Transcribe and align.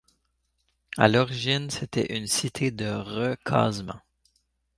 À 0.97 1.07
l'origine 1.07 1.69
c'était 1.69 2.17
une 2.17 2.25
cité 2.25 2.71
de 2.71 2.89
recasement. 2.89 3.99